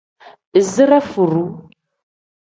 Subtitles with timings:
[0.59, 1.49] Izire furuu.